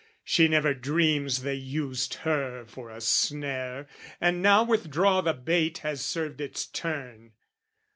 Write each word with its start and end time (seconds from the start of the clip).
"She 0.23 0.47
never 0.47 0.73
dreams 0.73 1.43
they 1.43 1.53
used 1.53 2.15
her 2.25 2.65
for 2.65 2.89
a 2.89 2.99
snare, 2.99 3.87
"And 4.19 4.41
now 4.41 4.63
withdraw 4.63 5.21
the 5.21 5.35
bait 5.35 5.77
has 5.85 6.03
served 6.03 6.41
its 6.41 6.65
turn. 6.65 7.33